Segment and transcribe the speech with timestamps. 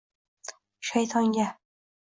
[0.89, 1.47] «shayton»ga